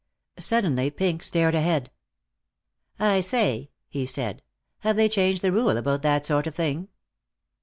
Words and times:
Suddenly 0.39 0.89
Pink 0.89 1.21
stared 1.21 1.53
ahead. 1.53 1.91
"I 2.99 3.19
say," 3.21 3.69
he 3.87 4.07
said, 4.07 4.41
"have 4.79 4.95
they 4.95 5.07
changed 5.07 5.43
the 5.43 5.51
rule 5.51 5.77
about 5.77 6.01
that 6.01 6.25
sort 6.25 6.47
of 6.47 6.55
thing?" 6.55 6.87